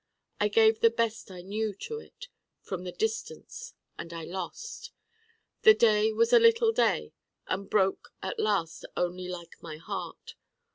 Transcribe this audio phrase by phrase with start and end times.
[0.39, 2.27] I gave the best I knew to it,
[2.63, 4.89] from the distance, and I lost.
[5.61, 7.13] The day was a little day
[7.45, 10.33] and broke at last only like my Heart.